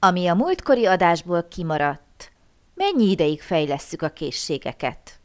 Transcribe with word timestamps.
Ami 0.00 0.26
a 0.26 0.34
múltkori 0.34 0.86
adásból 0.86 1.48
kimaradt. 1.48 2.32
Mennyi 2.74 3.10
ideig 3.10 3.42
fejlesszük 3.42 4.02
a 4.02 4.08
készségeket? 4.08 5.20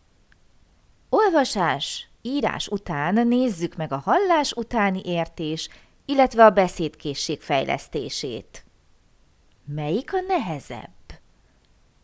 Olvasás, 1.09 2.07
írás 2.21 2.67
után 2.67 3.27
nézzük 3.27 3.75
meg 3.75 3.91
a 3.91 3.97
hallás 3.97 4.51
utáni 4.51 5.01
értés, 5.05 5.69
illetve 6.05 6.45
a 6.45 6.49
beszédkészség 6.49 7.41
fejlesztését. 7.41 8.65
Melyik 9.65 10.13
a 10.13 10.19
nehezebb? 10.27 11.19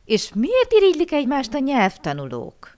És 0.06 0.32
miért 0.34 0.72
irigylik 0.72 1.12
egymást 1.12 1.54
a 1.54 1.60
nyelvtanulók? 1.60 2.78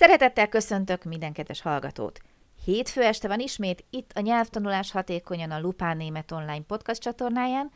Szeretettel 0.00 0.48
köszöntök 0.48 1.04
minden 1.04 1.32
kedves 1.32 1.60
hallgatót! 1.60 2.20
Hétfő 2.64 3.02
este 3.02 3.28
van 3.28 3.40
ismét 3.40 3.84
itt 3.90 4.10
a 4.14 4.20
Nyelvtanulás 4.20 4.90
Hatékonyan 4.90 5.50
a 5.50 5.60
Lupán 5.60 5.96
Német 5.96 6.32
Online 6.32 6.62
podcast 6.66 7.00
csatornáján. 7.00 7.70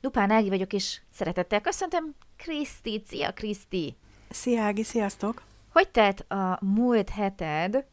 Lupán 0.00 0.30
Ági 0.30 0.48
vagyok, 0.48 0.72
és 0.72 1.00
szeretettel 1.12 1.60
köszöntöm 1.60 2.14
Kriszti. 2.36 3.02
Szia, 3.06 3.32
Kriszti! 3.32 3.96
Szia, 4.30 4.62
Ági, 4.62 4.82
sziasztok! 4.82 5.42
Hogy 5.72 5.88
tett 5.88 6.30
a 6.30 6.58
múlt 6.60 7.08
heted 7.08 7.86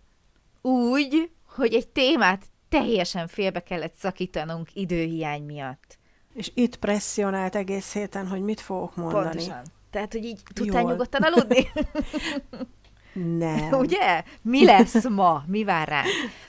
úgy, 0.61 1.31
hogy 1.56 1.73
egy 1.73 1.88
témát 1.88 2.45
teljesen 2.70 3.28
félbe 3.28 3.64
kellett 3.64 3.94
szakítanunk 3.94 4.70
időhiány 4.73 5.44
miatt? 5.44 5.98
És 6.33 6.52
itt 6.54 6.78
presszionált 6.78 7.56
egész 7.56 7.94
héten, 7.94 8.28
hogy 8.28 8.42
mit 8.42 8.61
fogok 8.61 8.95
mondani. 8.95 9.23
Pontosan. 9.23 9.61
Tehát, 9.89 10.11
hogy 10.11 10.26
így 10.26 10.42
tudtál 10.54 10.81
Jól. 10.81 10.92
nyugodtan 10.92 11.22
aludni? 11.23 11.67
Nem. 13.18 13.73
Ugye? 13.82 14.23
Mi 14.42 14.66
lesz 14.66 15.08
ma? 15.10 15.44
Mi 15.48 15.64
vár 15.64 15.88
rá? 15.88 16.04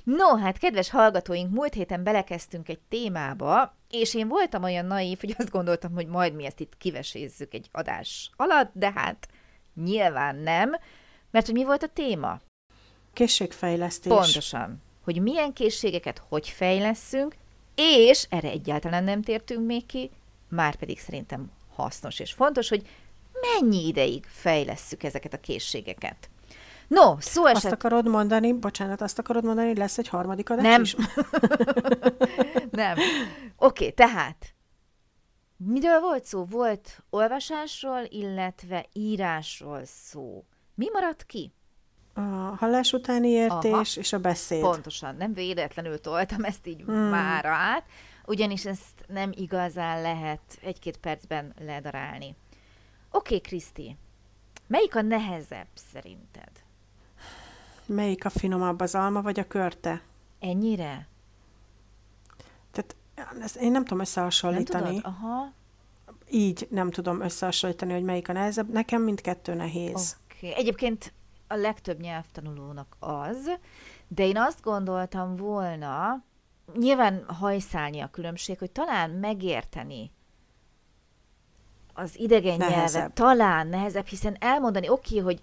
No, 0.04 0.36
hát 0.36 0.58
kedves 0.58 0.90
hallgatóink, 0.90 1.50
múlt 1.50 1.74
héten 1.74 2.02
belekezdtünk 2.02 2.68
egy 2.68 2.78
témába, 2.88 3.74
és 3.90 4.14
én 4.14 4.28
voltam 4.28 4.62
olyan 4.62 4.84
naív, 4.84 5.20
hogy 5.20 5.34
azt 5.38 5.50
gondoltam, 5.50 5.92
hogy 5.92 6.06
majd 6.06 6.34
mi 6.34 6.44
ezt 6.44 6.60
itt 6.60 6.76
kivesézzük 6.78 7.54
egy 7.54 7.68
adás 7.72 8.30
alatt, 8.36 8.70
de 8.72 8.92
hát 8.94 9.28
nyilván 9.74 10.36
nem, 10.36 10.76
mert 11.30 11.46
hogy 11.46 11.54
mi 11.54 11.64
volt 11.64 11.82
a 11.82 11.88
téma? 11.88 12.40
Készségfejlesztés. 13.12 14.12
Pontosan. 14.12 14.82
Hogy 15.04 15.22
milyen 15.22 15.52
készségeket 15.52 16.22
hogy 16.28 16.48
fejleszünk, 16.48 17.36
és 17.74 18.26
erre 18.30 18.48
egyáltalán 18.50 19.04
nem 19.04 19.22
tértünk 19.22 19.66
még 19.66 19.86
ki, 19.86 20.10
már 20.48 20.74
pedig 20.74 20.98
szerintem 20.98 21.50
hasznos 21.74 22.18
és 22.18 22.32
fontos, 22.32 22.68
hogy 22.68 22.88
mennyi 23.40 23.86
ideig 23.86 24.24
fejlesszük 24.26 25.02
ezeket 25.02 25.32
a 25.32 25.40
készségeket. 25.40 26.30
No, 26.88 27.20
szó 27.20 27.46
esett... 27.46 27.64
Azt 27.64 27.72
akarod 27.72 28.08
mondani, 28.08 28.52
bocsánat, 28.52 29.00
azt 29.00 29.18
akarod 29.18 29.44
mondani, 29.44 29.76
lesz 29.76 29.98
egy 29.98 30.08
harmadik 30.08 30.50
adás 30.50 30.62
Nem. 30.62 30.82
is? 30.82 30.96
Nem. 32.70 32.96
Oké, 33.56 33.84
okay, 33.84 33.92
tehát 33.92 34.54
miről 35.56 36.00
volt 36.00 36.24
szó? 36.24 36.44
Volt 36.44 37.02
olvasásról, 37.10 38.02
illetve 38.08 38.86
írásról 38.92 39.80
szó. 39.84 40.44
Mi 40.74 40.88
maradt 40.92 41.24
ki? 41.24 41.52
A 42.14 42.20
hallás 42.58 42.92
utáni 42.92 43.28
értés 43.28 43.72
Aha, 43.72 44.00
és 44.00 44.12
a 44.12 44.18
beszéd. 44.18 44.60
Pontosan, 44.60 45.16
nem 45.16 45.32
véletlenül 45.32 46.00
toltam 46.00 46.44
ezt 46.44 46.66
így 46.66 46.80
hmm. 46.80 46.94
már 46.94 47.44
át, 47.44 47.84
ugyanis 48.26 48.66
ezt 48.66 49.04
nem 49.06 49.32
igazán 49.34 50.02
lehet 50.02 50.58
egy-két 50.62 50.96
percben 50.96 51.54
ledarálni. 51.58 52.36
Oké, 53.10 53.34
okay, 53.34 53.40
Kriszti, 53.40 53.96
melyik 54.66 54.96
a 54.96 55.02
nehezebb 55.02 55.68
szerinted? 55.74 56.50
Melyik 57.88 58.24
a 58.24 58.30
finomabb, 58.30 58.80
az 58.80 58.94
alma 58.94 59.22
vagy 59.22 59.38
a 59.38 59.46
körte? 59.46 60.02
Ennyire? 60.40 61.08
Tehát 62.70 62.96
ezt 63.42 63.56
én 63.56 63.70
nem 63.70 63.84
tudom 63.84 64.00
összehasonlítani. 64.00 64.84
Nem 64.84 64.94
tudod? 64.94 65.14
Aha. 65.14 65.52
Így 66.30 66.66
nem 66.70 66.90
tudom 66.90 67.20
összehasonlítani, 67.20 67.92
hogy 67.92 68.02
melyik 68.02 68.28
a 68.28 68.32
nehezebb. 68.32 68.72
Nekem 68.72 69.02
mindkettő 69.02 69.54
nehéz. 69.54 70.16
Okay. 70.36 70.54
Egyébként 70.54 71.12
a 71.46 71.54
legtöbb 71.54 72.00
nyelvtanulónak 72.00 72.96
az, 72.98 73.50
de 74.08 74.26
én 74.26 74.36
azt 74.36 74.62
gondoltam 74.62 75.36
volna, 75.36 76.22
nyilván 76.76 77.24
hajszálni 77.26 78.00
a 78.00 78.10
különbség, 78.10 78.58
hogy 78.58 78.70
talán 78.70 79.10
megérteni 79.10 80.10
az 81.92 82.18
idegen 82.18 82.56
nehezebb. 82.56 82.94
nyelvet, 82.94 83.14
talán 83.14 83.66
nehezebb, 83.66 84.06
hiszen 84.06 84.36
elmondani, 84.40 84.88
oké, 84.88 85.20
okay, 85.20 85.34
hogy 85.34 85.40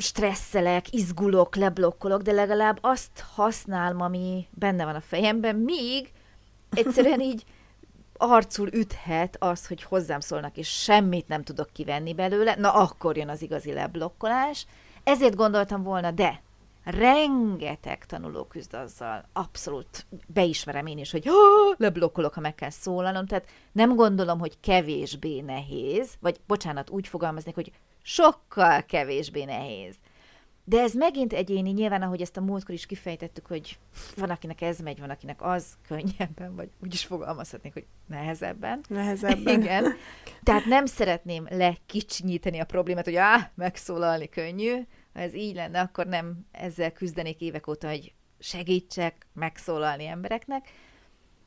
stresszelek, 0.00 0.92
izgulok, 0.92 1.56
leblokkolok, 1.56 2.22
de 2.22 2.32
legalább 2.32 2.78
azt 2.80 3.24
használom, 3.34 4.00
ami 4.00 4.46
benne 4.50 4.84
van 4.84 4.94
a 4.94 5.00
fejemben, 5.00 5.56
míg 5.56 6.12
egyszerűen 6.70 7.20
így 7.20 7.44
arcul 8.16 8.68
üthet 8.72 9.36
az, 9.38 9.66
hogy 9.66 9.82
hozzám 9.82 10.20
szólnak, 10.20 10.56
és 10.56 10.68
semmit 10.68 11.28
nem 11.28 11.42
tudok 11.42 11.68
kivenni 11.72 12.14
belőle, 12.14 12.54
na 12.54 12.72
akkor 12.72 13.16
jön 13.16 13.28
az 13.28 13.42
igazi 13.42 13.72
leblokkolás. 13.72 14.66
Ezért 15.04 15.34
gondoltam 15.36 15.82
volna, 15.82 16.10
de 16.10 16.42
rengeteg 16.84 18.06
tanuló 18.06 18.44
küzd 18.44 18.74
azzal, 18.74 19.28
abszolút 19.32 20.06
beismerem 20.26 20.86
én 20.86 20.98
is, 20.98 21.10
hogy 21.10 21.28
leblokkolok, 21.76 22.34
ha 22.34 22.40
meg 22.40 22.54
kell 22.54 22.70
szólalnom, 22.70 23.26
tehát 23.26 23.48
nem 23.72 23.94
gondolom, 23.94 24.38
hogy 24.38 24.60
kevésbé 24.60 25.40
nehéz, 25.40 26.14
vagy 26.20 26.40
bocsánat, 26.46 26.90
úgy 26.90 27.08
fogalmaznék, 27.08 27.54
hogy 27.54 27.72
sokkal 28.02 28.82
kevésbé 28.82 29.44
nehéz. 29.44 29.94
De 30.64 30.80
ez 30.80 30.94
megint 30.94 31.32
egyéni, 31.32 31.70
nyilván, 31.70 32.02
ahogy 32.02 32.20
ezt 32.20 32.36
a 32.36 32.40
múltkor 32.40 32.74
is 32.74 32.86
kifejtettük, 32.86 33.46
hogy 33.46 33.78
van, 34.16 34.30
akinek 34.30 34.60
ez 34.60 34.78
megy, 34.78 35.00
van, 35.00 35.10
akinek 35.10 35.42
az 35.42 35.66
könnyebben, 35.88 36.56
vagy 36.56 36.68
úgy 36.82 36.94
is 36.94 37.04
fogalmazhatnék, 37.04 37.72
hogy 37.72 37.86
nehezebben. 38.06 38.80
Nehezebben. 38.88 39.60
Igen. 39.60 39.94
Tehát 40.42 40.64
nem 40.64 40.86
szeretném 40.86 41.46
lekicsinyíteni 41.50 42.58
a 42.58 42.64
problémát, 42.64 43.04
hogy 43.04 43.16
áh, 43.16 43.48
megszólalni 43.54 44.28
könnyű. 44.28 44.74
Ha 45.14 45.20
ez 45.20 45.34
így 45.34 45.54
lenne, 45.54 45.80
akkor 45.80 46.06
nem 46.06 46.46
ezzel 46.52 46.92
küzdenék 46.92 47.40
évek 47.40 47.66
óta, 47.66 47.88
hogy 47.88 48.12
segítsek 48.38 49.26
megszólalni 49.32 50.06
embereknek. 50.06 50.68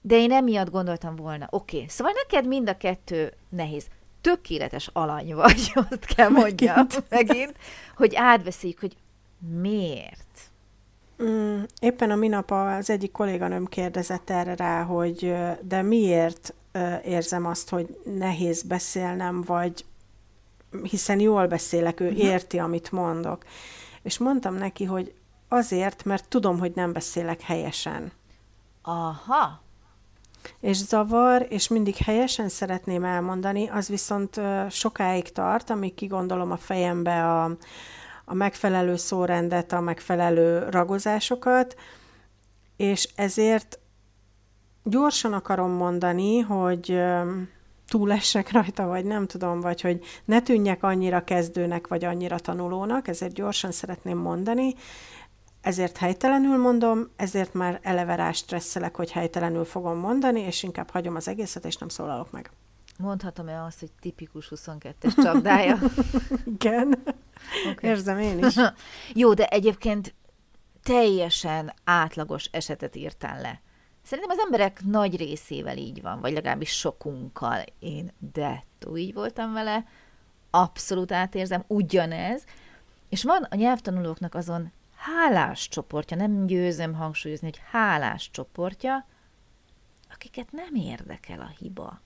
De 0.01 0.15
én 0.15 0.31
emiatt 0.31 0.69
gondoltam 0.69 1.15
volna, 1.15 1.47
oké, 1.49 1.75
okay, 1.75 1.89
szóval 1.89 2.13
neked 2.15 2.47
mind 2.47 2.69
a 2.69 2.77
kettő 2.77 3.33
nehéz 3.49 3.87
tökéletes 4.21 4.89
alany 4.93 5.35
vagy, 5.35 5.71
azt 5.89 6.05
kell 6.05 6.29
mondjam 6.29 6.75
megint, 6.75 7.09
megint 7.09 7.53
hogy 7.95 8.15
átveszik, 8.15 8.79
hogy 8.79 8.95
miért? 9.61 10.51
Mm, 11.23 11.61
éppen 11.81 12.11
a 12.11 12.15
minap 12.15 12.51
az 12.51 12.89
egyik 12.89 13.11
kolléganőm 13.11 13.65
kérdezett 13.65 14.29
erre 14.29 14.55
rá, 14.55 14.83
hogy 14.83 15.35
de 15.61 15.81
miért 15.81 16.53
érzem 17.03 17.45
azt, 17.45 17.69
hogy 17.69 17.97
nehéz 18.03 18.63
beszélnem, 18.63 19.41
vagy 19.41 19.85
hiszen 20.83 21.19
jól 21.19 21.47
beszélek, 21.47 21.99
ő 21.99 22.09
mhm. 22.09 22.19
érti, 22.19 22.59
amit 22.59 22.91
mondok. 22.91 23.43
És 24.01 24.17
mondtam 24.17 24.55
neki, 24.55 24.83
hogy 24.83 25.13
azért, 25.47 26.03
mert 26.03 26.27
tudom, 26.27 26.59
hogy 26.59 26.71
nem 26.75 26.93
beszélek 26.93 27.41
helyesen. 27.41 28.11
Aha 28.81 29.63
és 30.59 30.77
zavar, 30.77 31.45
és 31.49 31.67
mindig 31.67 31.95
helyesen 31.95 32.49
szeretném 32.49 33.03
elmondani, 33.03 33.69
az 33.69 33.87
viszont 33.87 34.41
sokáig 34.69 35.31
tart, 35.31 35.69
amíg 35.69 35.93
kigondolom 35.93 36.51
a 36.51 36.57
fejembe 36.57 37.31
a, 37.31 37.43
a 38.25 38.33
megfelelő 38.33 38.95
szórendet, 38.95 39.71
a 39.71 39.79
megfelelő 39.79 40.69
ragozásokat, 40.69 41.75
és 42.77 43.09
ezért 43.15 43.79
gyorsan 44.83 45.33
akarom 45.33 45.71
mondani, 45.71 46.39
hogy 46.39 47.01
túlessek 47.93 48.51
rajta, 48.51 48.85
vagy 48.85 49.05
nem 49.05 49.27
tudom, 49.27 49.59
vagy 49.59 49.81
hogy 49.81 50.03
ne 50.25 50.41
tűnjek 50.41 50.83
annyira 50.83 51.23
kezdőnek, 51.23 51.87
vagy 51.87 52.03
annyira 52.03 52.39
tanulónak, 52.39 53.07
ezért 53.07 53.33
gyorsan 53.33 53.71
szeretném 53.71 54.17
mondani, 54.17 54.73
ezért 55.61 55.97
helytelenül 55.97 56.57
mondom, 56.57 57.09
ezért 57.15 57.53
már 57.53 57.79
eleve 57.81 58.15
rá 58.15 58.31
stresszelek, 58.31 58.95
hogy 58.95 59.11
helytelenül 59.11 59.65
fogom 59.65 59.97
mondani, 59.97 60.39
és 60.39 60.63
inkább 60.63 60.89
hagyom 60.89 61.15
az 61.15 61.27
egészet, 61.27 61.65
és 61.65 61.75
nem 61.75 61.87
szólalok 61.87 62.31
meg. 62.31 62.51
Mondhatom-e 62.97 63.63
azt, 63.63 63.79
hogy 63.79 63.91
tipikus 63.99 64.51
22-es 64.55 65.23
csapdája? 65.23 65.79
Igen. 66.55 67.03
Okay. 67.71 67.89
Érzem 67.89 68.19
én 68.19 68.45
is. 68.45 68.55
Jó, 69.21 69.33
de 69.33 69.47
egyébként 69.47 70.13
teljesen 70.83 71.73
átlagos 71.83 72.45
esetet 72.51 72.95
írtál 72.95 73.41
le. 73.41 73.61
Szerintem 74.03 74.37
az 74.37 74.43
emberek 74.43 74.83
nagy 74.83 75.17
részével 75.17 75.77
így 75.77 76.01
van, 76.01 76.19
vagy 76.19 76.33
legalábbis 76.33 76.77
sokunkkal. 76.77 77.63
Én 77.79 78.11
dettó 78.33 78.97
így 78.97 79.13
voltam 79.13 79.53
vele, 79.53 79.85
abszolút 80.49 81.11
átérzem, 81.11 81.63
ugyanez. 81.67 82.45
És 83.09 83.23
van 83.23 83.43
a 83.43 83.55
nyelvtanulóknak 83.55 84.35
azon 84.35 84.71
hálás 84.95 85.67
csoportja, 85.67 86.17
nem 86.17 86.45
győzöm 86.45 86.93
hangsúlyozni, 86.93 87.47
hogy 87.47 87.61
hálás 87.71 88.29
csoportja, 88.31 89.05
akiket 90.13 90.51
nem 90.51 90.75
érdekel 90.75 91.39
a 91.39 91.53
hiba. 91.59 92.01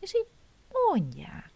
És 0.00 0.14
így 0.14 0.26
mondják. 0.70 1.52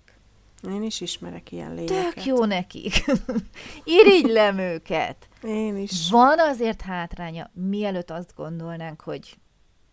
Én 0.69 0.83
is 0.83 1.01
ismerek 1.01 1.53
ilyen 1.53 1.75
lényeket. 1.75 2.15
Tök 2.15 2.25
jó 2.25 2.45
nekik. 2.45 3.05
Irigylem 4.01 4.59
őket. 4.59 5.29
Én 5.43 5.77
is. 5.77 6.11
Van 6.11 6.39
azért 6.39 6.81
hátránya, 6.81 7.51
mielőtt 7.53 8.11
azt 8.11 8.35
gondolnánk, 8.37 9.01
hogy 9.01 9.37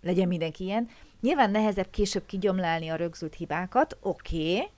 legyen 0.01 0.27
mindenki 0.27 0.63
ilyen. 0.63 0.89
Nyilván 1.21 1.51
nehezebb 1.51 1.89
később 1.89 2.25
kigyomlálni 2.25 2.89
a 2.89 2.95
rögzült 2.95 3.35
hibákat, 3.35 3.97
oké, 4.01 4.55
okay, 4.55 4.69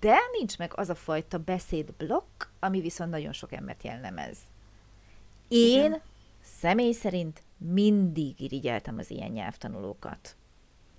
de 0.00 0.16
nincs 0.38 0.58
meg 0.58 0.72
az 0.74 0.90
a 0.90 0.94
fajta 0.94 1.38
beszédblokk, 1.38 2.44
ami 2.60 2.80
viszont 2.80 3.10
nagyon 3.10 3.32
sok 3.32 3.52
embert 3.52 3.82
jellemez. 3.82 4.38
Én 5.48 5.84
Igen. 5.84 6.00
személy 6.42 6.92
szerint 6.92 7.42
mindig 7.56 8.40
irigyeltem 8.40 8.98
az 8.98 9.10
ilyen 9.10 9.30
nyelvtanulókat. 9.30 10.36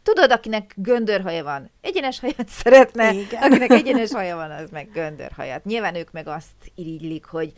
Tudod, 0.03 0.31
akinek 0.31 0.73
göndörhaja 0.75 1.43
van, 1.43 1.69
egyenes 1.81 2.19
hajat 2.19 2.47
szeretne, 2.63 3.13
Igen. 3.13 3.41
akinek 3.43 3.69
egyenes 3.69 4.11
haja 4.11 4.35
van, 4.35 4.51
az 4.51 4.69
meg 4.69 4.91
göndörhajat. 4.91 5.65
Nyilván 5.65 5.95
ők 5.95 6.11
meg 6.11 6.27
azt 6.27 6.71
irigylik, 6.75 7.25
hogy 7.25 7.53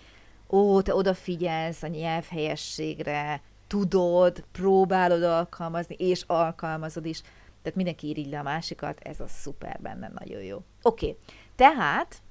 ó, 0.50 0.82
te 0.82 0.96
odafigyelsz 0.96 1.84
a 1.84 1.88
nyelvhelyességre, 1.88 3.42
tudod, 3.68 4.44
próbálod 4.52 5.24
alkalmazni, 5.24 5.96
és 5.98 6.24
alkalmazod 6.28 7.06
is. 7.06 7.22
Tehát 7.62 7.78
mindenki 7.78 8.10
irigy 8.10 8.34
a 8.34 8.44
másikat, 8.44 9.00
ez 9.00 9.20
a 9.20 9.28
szuper 9.28 9.80
benne, 9.82 10.12
nagyon 10.20 10.42
jó. 10.42 10.58
Oké, 10.82 11.06
okay. 11.06 11.18
tehát 11.56 12.22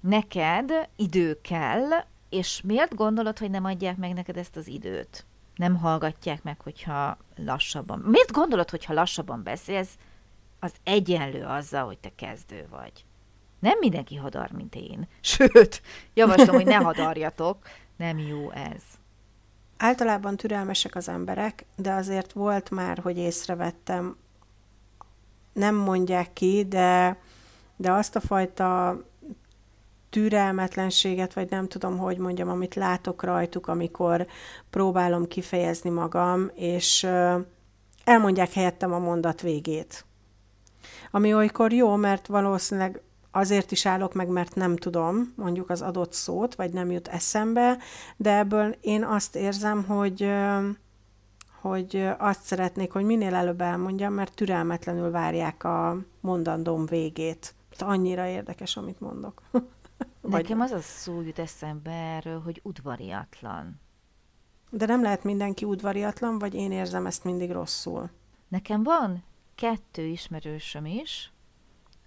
neked 0.00 0.72
idő 0.96 1.40
kell, 1.40 1.88
és 2.28 2.60
miért 2.64 2.94
gondolod, 2.94 3.38
hogy 3.38 3.50
nem 3.50 3.64
adják 3.64 3.96
meg 3.96 4.12
neked 4.12 4.36
ezt 4.36 4.56
az 4.56 4.66
időt? 4.66 5.24
Nem 5.60 5.76
hallgatják 5.76 6.42
meg, 6.42 6.60
hogyha 6.60 7.16
lassabban. 7.36 7.98
Miért 7.98 8.32
gondolod, 8.32 8.70
hogyha 8.70 8.92
lassabban 8.92 9.42
beszélsz, 9.42 9.98
az 10.58 10.72
egyenlő 10.84 11.44
azzal, 11.44 11.84
hogy 11.84 11.98
te 11.98 12.10
kezdő 12.16 12.66
vagy? 12.70 13.04
Nem 13.58 13.78
mindenki 13.78 14.16
hadar, 14.16 14.50
mint 14.50 14.74
én. 14.74 15.08
Sőt, 15.20 15.82
javaslom, 16.14 16.54
hogy 16.54 16.66
ne 16.66 16.76
hadarjatok. 16.76 17.56
Nem 17.96 18.18
jó 18.18 18.50
ez. 18.50 18.82
Általában 19.76 20.36
türelmesek 20.36 20.94
az 20.94 21.08
emberek, 21.08 21.64
de 21.76 21.92
azért 21.92 22.32
volt 22.32 22.70
már, 22.70 22.98
hogy 22.98 23.18
észrevettem, 23.18 24.16
nem 25.52 25.74
mondják 25.74 26.32
ki, 26.32 26.64
de, 26.68 27.18
de 27.76 27.92
azt 27.92 28.16
a 28.16 28.20
fajta 28.20 29.00
türelmetlenséget, 30.10 31.34
vagy 31.34 31.50
nem 31.50 31.68
tudom, 31.68 31.98
hogy 31.98 32.18
mondjam, 32.18 32.48
amit 32.48 32.74
látok 32.74 33.22
rajtuk, 33.22 33.66
amikor 33.66 34.26
próbálom 34.70 35.28
kifejezni 35.28 35.90
magam, 35.90 36.50
és 36.54 37.06
elmondják 38.04 38.52
helyettem 38.52 38.92
a 38.92 38.98
mondat 38.98 39.40
végét. 39.40 40.04
Ami 41.10 41.34
olykor 41.34 41.72
jó, 41.72 41.96
mert 41.96 42.26
valószínűleg 42.26 43.02
azért 43.30 43.70
is 43.70 43.86
állok 43.86 44.14
meg, 44.14 44.28
mert 44.28 44.54
nem 44.54 44.76
tudom 44.76 45.32
mondjuk 45.36 45.70
az 45.70 45.82
adott 45.82 46.12
szót, 46.12 46.54
vagy 46.54 46.72
nem 46.72 46.90
jut 46.90 47.08
eszembe, 47.08 47.78
de 48.16 48.38
ebből 48.38 48.76
én 48.80 49.04
azt 49.04 49.36
érzem, 49.36 49.84
hogy 49.84 50.32
hogy 51.60 52.08
azt 52.18 52.42
szeretnék, 52.42 52.92
hogy 52.92 53.04
minél 53.04 53.34
előbb 53.34 53.60
elmondjam, 53.60 54.12
mert 54.12 54.34
türelmetlenül 54.34 55.10
várják 55.10 55.64
a 55.64 55.96
mondandóm 56.20 56.86
végét. 56.86 57.54
Annyira 57.78 58.26
érdekes, 58.26 58.76
amit 58.76 59.00
mondok. 59.00 59.42
Vagy... 60.30 60.42
Nekem 60.42 60.60
az 60.60 60.70
a 60.70 60.80
szó 60.80 61.20
jut 61.20 61.38
eszembe 61.38 61.90
erről, 61.90 62.40
hogy 62.40 62.60
udvariatlan. 62.64 63.80
De 64.70 64.86
nem 64.86 65.02
lehet 65.02 65.24
mindenki 65.24 65.64
udvariatlan, 65.64 66.38
vagy 66.38 66.54
én 66.54 66.72
érzem 66.72 67.06
ezt 67.06 67.24
mindig 67.24 67.50
rosszul? 67.50 68.10
Nekem 68.48 68.82
van 68.82 69.24
kettő 69.54 70.04
ismerősöm 70.06 70.86
is, 70.86 71.32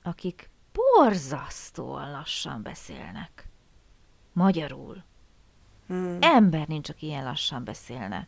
akik 0.04 0.50
borzasztóan 0.72 2.12
lassan 2.12 2.62
beszélnek. 2.62 3.48
Magyarul. 4.34 5.04
Hmm. 5.88 6.18
Ember 6.22 6.68
nincs, 6.68 6.90
aki 6.90 7.06
ilyen 7.06 7.24
lassan 7.24 7.64
beszélne. 7.64 8.28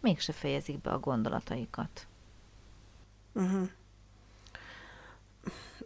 Mégse 0.00 0.32
fejezik 0.32 0.80
be 0.80 0.90
a 0.90 0.98
gondolataikat. 0.98 2.06
Uh-huh. 3.32 3.68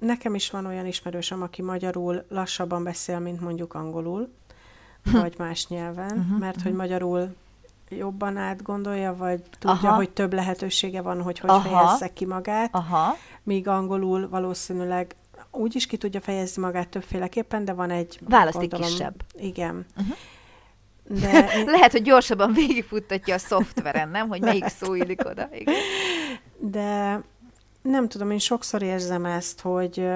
Nekem 0.01 0.35
is 0.35 0.51
van 0.51 0.67
olyan 0.67 0.87
ismerősöm, 0.87 1.43
aki 1.43 1.63
magyarul 1.63 2.25
lassabban 2.29 2.85
beszél, 2.85 3.19
mint 3.19 3.41
mondjuk 3.41 3.75
angolul, 3.75 4.29
vagy 5.13 5.35
más 5.39 5.69
nyelven, 5.69 6.19
uh-huh, 6.19 6.39
mert 6.39 6.57
uh-huh. 6.57 6.63
hogy 6.63 6.73
magyarul 6.73 7.35
jobban 7.89 8.37
átgondolja, 8.37 9.17
vagy 9.17 9.43
tudja, 9.59 9.89
Aha. 9.89 9.95
hogy 9.95 10.11
több 10.11 10.33
lehetősége 10.33 11.03
van, 11.03 11.23
hogy 11.23 11.39
hogy 11.39 11.51
Aha. 11.51 11.61
fejezze 11.61 12.13
ki 12.13 12.27
magát, 12.27 12.75
Aha. 12.75 13.17
míg 13.43 13.69
angolul 13.69 14.29
valószínűleg 14.29 15.15
úgy 15.51 15.77
is 15.77 15.87
ki 15.87 15.97
tudja 15.97 16.21
fejezni 16.21 16.63
magát 16.63 16.89
többféleképpen, 16.89 17.65
de 17.65 17.73
van 17.73 17.91
egy... 17.91 18.21
Választék 18.29 18.75
kisebb. 18.75 19.15
Igen. 19.39 19.87
Uh-huh. 19.97 20.17
De 21.21 21.31
én... 21.59 21.65
Lehet, 21.65 21.93
hogy 21.93 22.03
gyorsabban 22.03 22.53
végigfuttatja 22.53 23.35
a 23.35 23.39
szoftveren, 23.39 24.09
nem? 24.09 24.29
Hogy 24.29 24.41
melyik 24.41 24.67
szó 24.67 24.95
illik 24.95 25.27
oda. 25.27 25.49
Igen. 25.53 25.75
De 26.59 27.21
nem 27.83 28.09
tudom, 28.09 28.31
én 28.31 28.39
sokszor 28.39 28.83
érzem 28.83 29.25
ezt, 29.25 29.61
hogy 29.61 30.09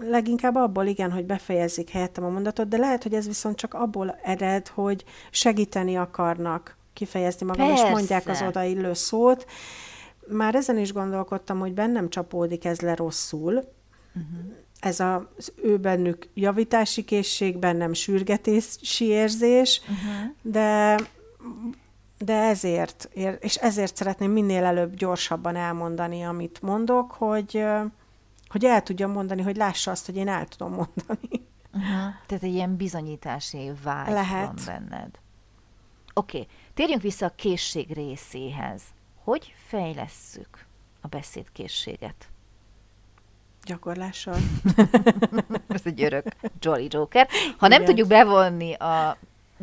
leginkább 0.00 0.54
abból 0.54 0.86
igen, 0.86 1.12
hogy 1.12 1.24
befejezik 1.24 1.90
helyettem 1.90 2.24
a 2.24 2.28
mondatot, 2.28 2.68
de 2.68 2.76
lehet, 2.76 3.02
hogy 3.02 3.14
ez 3.14 3.26
viszont 3.26 3.56
csak 3.56 3.74
abból 3.74 4.18
ered, 4.22 4.68
hogy 4.68 5.04
segíteni 5.30 5.96
akarnak 5.96 6.76
kifejezni 6.92 7.46
magam, 7.46 7.66
Persze. 7.66 7.84
és 7.84 7.90
mondják 7.90 8.26
az 8.26 8.42
odaillő 8.42 8.92
szót. 8.92 9.46
Már 10.28 10.54
ezen 10.54 10.78
is 10.78 10.92
gondolkodtam, 10.92 11.58
hogy 11.58 11.72
bennem 11.72 12.08
csapódik 12.08 12.64
ez 12.64 12.80
le 12.80 12.94
rosszul, 12.94 13.54
uh-huh 13.54 14.60
ez 14.82 15.00
az 15.00 15.52
ő 15.62 15.76
bennük 15.76 16.28
javítási 16.34 17.04
készség, 17.04 17.58
bennem 17.58 17.92
sürgetési 17.92 19.04
érzés, 19.04 19.80
uh-huh. 19.80 20.30
de 20.42 20.96
de 22.24 22.42
ezért, 22.42 23.08
és 23.40 23.56
ezért 23.56 23.96
szeretném 23.96 24.30
minél 24.30 24.64
előbb 24.64 24.94
gyorsabban 24.94 25.56
elmondani, 25.56 26.22
amit 26.22 26.62
mondok, 26.62 27.12
hogy, 27.12 27.64
hogy 28.48 28.64
el 28.64 28.82
tudjam 28.82 29.10
mondani, 29.10 29.42
hogy 29.42 29.56
lássa 29.56 29.90
azt, 29.90 30.06
hogy 30.06 30.16
én 30.16 30.28
el 30.28 30.46
tudom 30.46 30.70
mondani. 30.70 31.46
Uh-huh. 31.74 32.14
Tehát 32.26 32.42
egy 32.42 32.52
ilyen 32.54 32.76
bizonyítási 32.76 33.72
vágy 33.82 34.12
Lehet. 34.12 34.46
van 34.46 34.56
benned. 34.66 35.18
Oké, 36.14 36.38
okay. 36.40 36.48
térjünk 36.74 37.02
vissza 37.02 37.26
a 37.26 37.32
készség 37.36 37.92
részéhez. 37.92 38.82
Hogy 39.24 39.54
fejlesszük 39.66 40.66
a 41.00 41.06
beszédkészséget? 41.06 42.28
Gyakorlással. 43.64 44.36
Ez 45.68 45.80
egy 45.84 46.02
örök 46.02 46.26
Jolly 46.58 46.86
Joker. 46.90 47.28
Ha 47.58 47.66
Igen. 47.66 47.78
nem 47.78 47.84
tudjuk 47.84 48.08
bevonni 48.08 48.74
a 48.74 49.18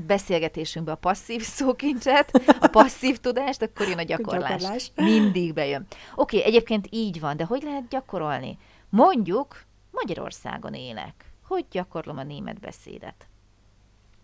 beszélgetésünkbe 0.05 0.91
a 0.91 0.95
passzív 0.95 1.41
szókincset, 1.41 2.31
a 2.59 2.67
passzív 2.67 3.17
tudást, 3.17 3.61
akkor 3.61 3.87
jön 3.87 3.97
a 3.97 4.03
gyakorlás. 4.03 4.61
gyakorlás. 4.61 4.91
Mindig 4.95 5.53
bejön. 5.53 5.85
Oké, 6.15 6.37
okay, 6.37 6.49
egyébként 6.49 6.87
így 6.89 7.19
van, 7.19 7.37
de 7.37 7.43
hogy 7.45 7.63
lehet 7.63 7.87
gyakorolni? 7.87 8.57
Mondjuk, 8.89 9.63
Magyarországon 9.91 10.73
élek. 10.73 11.33
Hogy 11.47 11.65
gyakorlom 11.71 12.17
a 12.17 12.23
német 12.23 12.59
beszédet? 12.59 13.27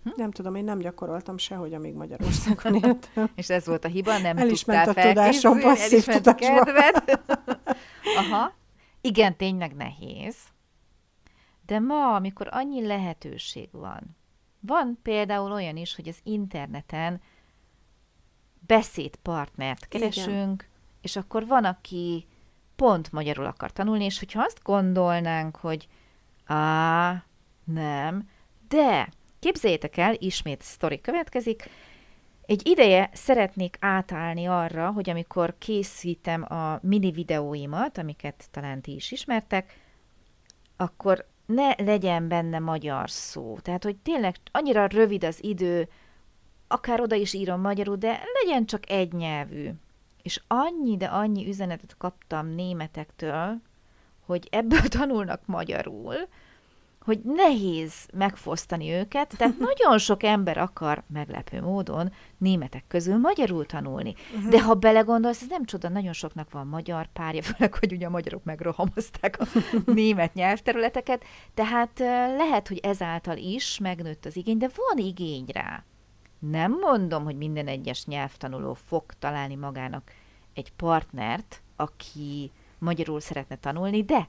Hm? 0.03 0.09
Nem 0.15 0.31
tudom, 0.31 0.55
én 0.55 0.63
nem 0.63 0.79
gyakoroltam 0.79 1.37
sehogy, 1.37 1.73
amíg 1.73 1.93
Magyarországon 1.93 2.75
éltem. 2.75 3.29
És 3.35 3.49
ez 3.49 3.65
volt 3.65 3.85
a 3.85 3.87
hiba, 3.87 4.17
nem 4.17 4.37
Elisment 4.37 4.85
tudtál 4.85 5.05
a 5.05 5.07
tudásom, 5.07 5.59
passzív 5.59 6.05
tudásban. 6.05 6.67
Aha. 8.19 8.53
Igen, 9.01 9.35
tényleg 9.35 9.75
nehéz. 9.75 10.35
De 11.65 11.79
ma, 11.79 12.15
amikor 12.15 12.47
annyi 12.51 12.85
lehetőség 12.85 13.69
van, 13.71 14.17
van 14.65 14.99
például 15.01 15.51
olyan 15.51 15.77
is, 15.77 15.95
hogy 15.95 16.07
az 16.07 16.19
interneten 16.23 17.21
beszédpartnert 18.59 19.87
keresünk, 19.87 20.61
Igen. 20.61 20.73
és 21.01 21.15
akkor 21.15 21.47
van, 21.47 21.65
aki 21.65 22.27
pont 22.75 23.11
magyarul 23.11 23.45
akar 23.45 23.71
tanulni, 23.71 24.03
és 24.03 24.19
hogyha 24.19 24.43
azt 24.43 24.63
gondolnánk, 24.63 25.55
hogy 25.55 25.87
á, 26.45 27.23
nem, 27.63 28.29
de 28.67 29.09
képzeljétek 29.39 29.97
el, 29.97 30.15
ismét 30.17 30.61
sztori 30.61 31.01
következik, 31.01 31.69
egy 32.45 32.67
ideje 32.67 33.09
szeretnék 33.13 33.77
átállni 33.79 34.45
arra, 34.45 34.91
hogy 34.91 35.09
amikor 35.09 35.55
készítem 35.57 36.43
a 36.53 36.79
mini 36.81 37.11
videóimat, 37.11 37.97
amiket 37.97 38.47
talán 38.51 38.81
ti 38.81 38.95
is 38.95 39.11
ismertek, 39.11 39.79
akkor 40.77 41.27
ne 41.45 41.73
legyen 41.77 42.27
benne 42.27 42.59
magyar 42.59 43.09
szó. 43.09 43.57
Tehát, 43.61 43.83
hogy 43.83 43.95
tényleg 43.95 44.35
annyira 44.51 44.85
rövid 44.85 45.23
az 45.23 45.43
idő, 45.43 45.87
akár 46.67 47.01
oda 47.01 47.15
is 47.15 47.33
írom 47.33 47.61
magyarul, 47.61 47.95
de 47.95 48.21
legyen 48.43 48.65
csak 48.65 48.89
egy 48.89 49.13
nyelvű. 49.13 49.69
És 50.21 50.41
annyi, 50.47 50.97
de 50.97 51.05
annyi 51.05 51.47
üzenetet 51.47 51.95
kaptam 51.97 52.47
németektől, 52.47 53.61
hogy 54.25 54.47
ebből 54.51 54.87
tanulnak 54.97 55.41
magyarul, 55.45 56.15
hogy 57.05 57.19
nehéz 57.23 57.93
megfosztani 58.13 58.91
őket, 58.91 59.33
tehát 59.37 59.57
nagyon 59.69 59.97
sok 59.97 60.23
ember 60.23 60.57
akar 60.57 61.03
meglepő 61.13 61.61
módon 61.61 62.11
németek 62.37 62.83
közül 62.87 63.17
magyarul 63.17 63.65
tanulni. 63.65 64.13
Uh-huh. 64.35 64.49
De 64.49 64.61
ha 64.61 64.73
belegondolsz, 64.73 65.41
ez 65.41 65.47
nem 65.49 65.65
csoda, 65.65 65.89
nagyon 65.89 66.13
soknak 66.13 66.51
van 66.51 66.67
magyar 66.67 67.07
párja, 67.13 67.41
főleg, 67.53 67.73
hogy 67.73 67.93
ugye 67.93 68.05
a 68.05 68.09
magyarok 68.09 68.43
megrohamozták 68.43 69.39
a 69.39 69.45
német 69.91 70.33
nyelvterületeket, 70.33 71.23
tehát 71.53 71.99
lehet, 72.37 72.67
hogy 72.67 72.77
ezáltal 72.77 73.37
is 73.37 73.79
megnőtt 73.79 74.25
az 74.25 74.35
igény, 74.35 74.57
de 74.57 74.69
van 74.75 75.05
igény 75.05 75.45
rá. 75.53 75.83
Nem 76.39 76.71
mondom, 76.71 77.23
hogy 77.23 77.37
minden 77.37 77.67
egyes 77.67 78.05
nyelvtanuló 78.05 78.73
fog 78.73 79.03
találni 79.19 79.55
magának 79.55 80.11
egy 80.53 80.71
partnert, 80.71 81.61
aki 81.75 82.51
magyarul 82.79 83.19
szeretne 83.19 83.55
tanulni, 83.55 84.03
de 84.03 84.27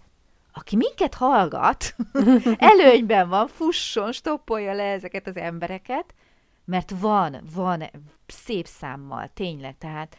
aki 0.56 0.76
minket 0.76 1.14
hallgat, 1.14 1.96
előnyben 2.72 3.28
van, 3.28 3.46
fusson, 3.46 4.12
stoppolja 4.12 4.72
le 4.72 4.82
ezeket 4.82 5.26
az 5.26 5.36
embereket, 5.36 6.14
mert 6.64 6.90
van, 6.90 7.40
van 7.54 7.90
szép 8.26 8.66
számmal, 8.66 9.28
tényleg, 9.34 9.78
tehát 9.78 10.16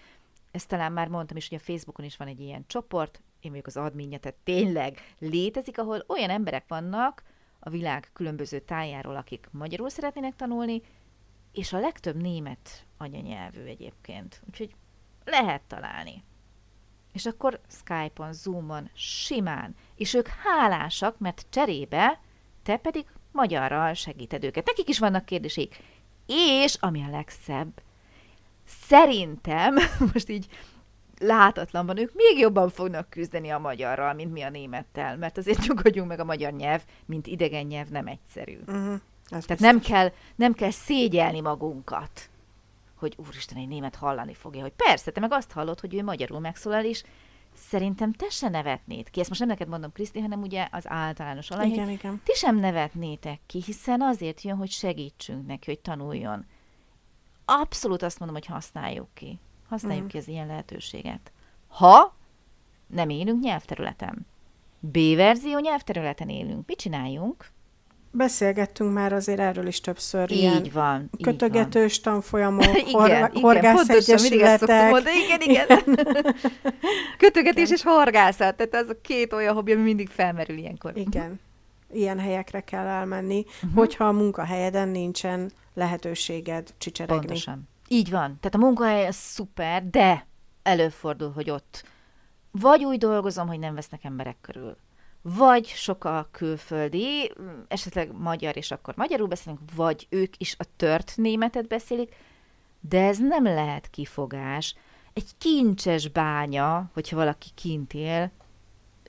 ezt 0.51 0.67
talán 0.67 0.91
már 0.91 1.07
mondtam 1.07 1.37
is, 1.37 1.49
hogy 1.49 1.57
a 1.57 1.71
Facebookon 1.71 2.05
is 2.05 2.17
van 2.17 2.27
egy 2.27 2.39
ilyen 2.39 2.63
csoport, 2.67 3.21
én 3.39 3.51
vagyok 3.51 3.67
az 3.67 3.77
adminja, 3.77 4.19
tehát 4.19 4.37
tényleg 4.43 5.15
létezik, 5.19 5.79
ahol 5.79 6.03
olyan 6.07 6.29
emberek 6.29 6.63
vannak 6.67 7.23
a 7.59 7.69
világ 7.69 8.09
különböző 8.13 8.59
tájáról, 8.59 9.15
akik 9.15 9.47
magyarul 9.51 9.89
szeretnének 9.89 10.35
tanulni, 10.35 10.81
és 11.51 11.73
a 11.73 11.79
legtöbb 11.79 12.15
német 12.21 12.85
anyanyelvű 12.97 13.61
egyébként. 13.61 14.41
Úgyhogy 14.47 14.75
lehet 15.25 15.61
találni. 15.61 16.23
És 17.17 17.25
akkor 17.25 17.59
Skype-on, 17.69 18.33
Zoom-on, 18.33 18.89
simán. 18.93 19.75
És 19.95 20.13
ők 20.13 20.27
hálásak, 20.27 21.19
mert 21.19 21.45
cserébe 21.49 22.19
te 22.63 22.77
pedig 22.77 23.05
magyarral 23.31 23.93
segíted 23.93 24.43
őket. 24.43 24.65
Nekik 24.65 24.89
is 24.89 24.99
vannak 24.99 25.25
kérdéseik. 25.25 25.79
És, 26.27 26.75
ami 26.79 27.03
a 27.03 27.09
legszebb, 27.09 27.81
szerintem, 28.65 29.75
most 30.13 30.29
így 30.29 30.47
látatlanban 31.19 31.97
ők 31.97 32.13
még 32.13 32.37
jobban 32.37 32.69
fognak 32.69 33.09
küzdeni 33.09 33.49
a 33.49 33.59
magyarral, 33.59 34.13
mint 34.13 34.31
mi 34.31 34.41
a 34.41 34.49
némettel, 34.49 35.17
mert 35.17 35.37
azért 35.37 35.67
nyugodjunk 35.67 36.07
meg 36.07 36.19
a 36.19 36.23
magyar 36.23 36.51
nyelv, 36.51 36.83
mint 37.05 37.27
idegen 37.27 37.65
nyelv 37.65 37.87
nem 37.87 38.07
egyszerű. 38.07 38.57
Uh-huh. 38.67 38.99
Tehát 39.29 39.59
nem 39.59 39.79
kell, 39.79 40.11
nem 40.35 40.53
kell 40.53 40.71
szégyelni 40.71 41.41
magunkat 41.41 42.29
hogy 42.97 43.17
úristen, 43.27 43.57
egy 43.57 43.67
német 43.67 43.95
hallani 43.95 44.33
fogja, 44.33 44.61
hogy 44.61 44.73
persze, 44.75 45.11
te 45.11 45.19
meg 45.19 45.31
azt 45.31 45.51
hallod, 45.51 45.79
hogy 45.79 45.95
ő 45.95 46.03
magyarul 46.03 46.39
megszólal, 46.39 46.83
és 46.83 47.03
szerintem 47.53 48.13
te 48.13 48.29
se 48.29 48.49
nevetnéd 48.49 49.09
ki. 49.09 49.19
Ezt 49.19 49.29
most 49.29 49.41
nem 49.41 49.49
neked 49.49 49.67
mondom, 49.67 49.91
Kriszti, 49.91 50.19
hanem 50.19 50.41
ugye 50.41 50.67
az 50.71 50.89
általános 50.89 51.49
alany, 51.49 51.71
igen, 51.71 51.89
igen. 51.89 52.21
ti 52.23 52.33
sem 52.33 52.59
nevetnétek 52.59 53.39
ki, 53.45 53.61
hiszen 53.65 54.01
azért 54.01 54.41
jön, 54.41 54.57
hogy 54.57 54.69
segítsünk 54.69 55.47
neki, 55.47 55.65
hogy 55.65 55.79
tanuljon. 55.79 56.45
Abszolút 57.45 58.01
azt 58.01 58.19
mondom, 58.19 58.37
hogy 58.37 58.47
használjuk 58.47 59.07
ki. 59.13 59.39
Használjuk 59.69 60.03
mm. 60.03 60.07
ki 60.07 60.17
az 60.17 60.27
ilyen 60.27 60.47
lehetőséget. 60.47 61.31
Ha 61.67 62.15
nem 62.87 63.09
élünk 63.09 63.43
nyelvterületen. 63.43 64.25
B-verzió 64.79 65.59
nyelvterületen 65.59 66.29
élünk. 66.29 66.67
Mit 66.67 66.77
csináljunk? 66.77 67.51
Beszélgettünk 68.17 68.93
már 68.93 69.13
azért 69.13 69.39
erről 69.39 69.67
is 69.67 69.81
többször. 69.81 70.31
Így 70.31 70.37
ilyen 70.37 70.67
van. 70.73 71.09
Kötögetős 71.21 71.97
így 71.97 72.01
van. 72.03 72.13
tanfolyamok, 72.13 72.77
igen, 72.93 73.31
horgászegyesületek. 73.33 75.03
Igen, 75.25 75.41
igen. 75.49 75.67
Kötögetés 77.17 77.63
igen. 77.63 77.75
és 77.75 77.83
horgászat, 77.83 78.55
tehát 78.55 78.75
az 78.75 78.89
a 78.89 79.01
két 79.01 79.33
olyan 79.33 79.53
hobbi, 79.53 79.71
ami 79.71 79.81
mindig 79.81 80.09
felmerül 80.09 80.57
ilyenkor. 80.57 80.97
Igen. 80.97 81.39
Ilyen 81.93 82.19
helyekre 82.19 82.59
kell 82.59 82.85
elmenni, 82.85 83.45
uh-huh. 83.45 83.73
hogyha 83.73 84.07
a 84.07 84.11
munkahelyeden 84.11 84.89
nincsen 84.89 85.51
lehetőséged 85.73 86.73
csicseregni. 86.77 87.25
Pontosan. 87.25 87.67
Így 87.87 88.09
van. 88.09 88.37
Tehát 88.39 88.55
a 88.55 88.57
munkahely 88.57 89.07
az 89.07 89.15
szuper, 89.15 89.89
de 89.89 90.25
előfordul, 90.63 91.31
hogy 91.31 91.49
ott 91.49 91.85
vagy 92.51 92.85
úgy 92.85 92.97
dolgozom, 92.97 93.47
hogy 93.47 93.59
nem 93.59 93.75
vesznek 93.75 94.03
emberek 94.03 94.37
körül 94.41 94.77
vagy 95.35 95.65
sok 95.65 96.03
a 96.03 96.27
külföldi, 96.31 97.33
esetleg 97.67 98.11
magyar, 98.11 98.57
és 98.57 98.71
akkor 98.71 98.95
magyarul 98.95 99.27
beszélünk, 99.27 99.59
vagy 99.75 100.07
ők 100.09 100.33
is 100.37 100.55
a 100.59 100.63
tört 100.75 101.13
németet 101.15 101.67
beszélik, 101.67 102.15
de 102.79 103.05
ez 103.05 103.17
nem 103.17 103.43
lehet 103.43 103.89
kifogás. 103.89 104.75
Egy 105.13 105.29
kincses 105.37 106.09
bánya, 106.09 106.89
hogyha 106.93 107.15
valaki 107.15 107.47
kint 107.55 107.93
él, 107.93 108.31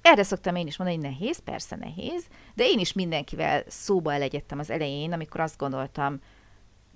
erre 0.02 0.22
szoktam 0.22 0.54
én 0.54 0.66
is 0.66 0.76
mondani, 0.76 1.00
hogy 1.00 1.10
nehéz, 1.10 1.38
persze 1.38 1.76
nehéz, 1.76 2.26
de 2.54 2.64
én 2.64 2.78
is 2.78 2.92
mindenkivel 2.92 3.62
szóba 3.66 4.12
elegyedtem 4.12 4.58
az 4.58 4.70
elején, 4.70 5.12
amikor 5.12 5.40
azt 5.40 5.58
gondoltam 5.58 6.20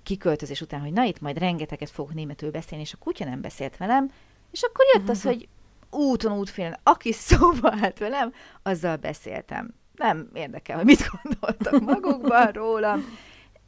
kiköltözés 0.03 0.61
után, 0.61 0.81
hogy 0.81 0.93
na 0.93 1.03
itt 1.03 1.21
majd 1.21 1.37
rengeteget 1.37 1.89
fogok 1.89 2.13
németül 2.13 2.51
beszélni, 2.51 2.83
és 2.83 2.93
a 2.93 2.97
kutya 2.97 3.25
nem 3.25 3.41
beszélt 3.41 3.77
velem, 3.77 4.11
és 4.51 4.61
akkor 4.61 4.85
jött 4.93 5.09
az, 5.09 5.23
hogy 5.23 5.47
úton, 5.93 6.37
útfélen, 6.37 6.79
aki 6.83 7.11
szóba 7.11 7.73
állt 7.81 7.99
velem, 7.99 8.33
azzal 8.63 8.95
beszéltem. 8.95 9.73
Nem 9.95 10.29
érdekel, 10.33 10.75
hogy 10.75 10.85
mit 10.85 11.09
gondoltak 11.21 11.79
magukban 11.79 12.51
rólam. 12.51 13.17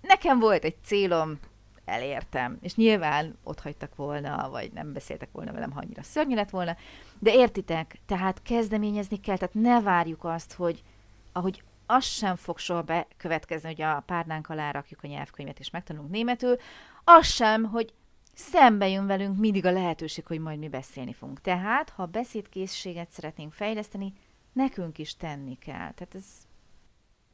Nekem 0.01 0.39
volt 0.39 0.63
egy 0.63 0.75
célom, 0.83 1.39
elértem. 1.85 2.57
És 2.61 2.75
nyilván 2.75 3.37
ott 3.43 3.59
hagytak 3.59 3.95
volna, 3.95 4.49
vagy 4.49 4.71
nem 4.71 4.93
beszéltek 4.93 5.29
volna 5.31 5.51
velem, 5.51 5.71
ha 5.71 5.79
annyira 5.79 6.03
szörnyű 6.03 6.35
lett 6.35 6.49
volna. 6.49 6.75
De 7.19 7.33
értitek, 7.33 7.99
tehát 8.05 8.41
kezdeményezni 8.41 9.19
kell, 9.19 9.37
tehát 9.37 9.53
ne 9.53 9.81
várjuk 9.81 10.23
azt, 10.23 10.53
hogy 10.53 10.83
ahogy 11.31 11.63
az 11.85 12.03
sem 12.03 12.35
fog 12.35 12.57
soha 12.57 12.81
bekövetkezni, 12.81 13.67
hogy 13.67 13.81
a 13.81 14.03
párnánk 14.05 14.49
alá 14.49 14.71
rakjuk 14.71 15.03
a 15.03 15.07
nyelvkönyvet 15.07 15.59
és 15.59 15.69
megtanulunk 15.69 16.11
németül, 16.11 16.55
az 17.03 17.25
sem, 17.25 17.63
hogy 17.63 17.93
szembe 18.35 18.87
jön 18.87 19.05
velünk 19.07 19.37
mindig 19.37 19.65
a 19.65 19.71
lehetőség, 19.71 20.25
hogy 20.25 20.39
majd 20.39 20.59
mi 20.59 20.67
beszélni 20.67 21.13
fogunk. 21.13 21.41
Tehát, 21.41 21.89
ha 21.89 22.05
beszédkészséget 22.05 23.11
szeretnénk 23.11 23.53
fejleszteni, 23.53 24.13
nekünk 24.53 24.97
is 24.97 25.17
tenni 25.17 25.57
kell. 25.57 25.91
Tehát 25.93 26.15
ez 26.15 26.23